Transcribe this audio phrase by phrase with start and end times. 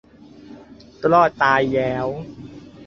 [1.11, 2.07] รอดตายแย้ว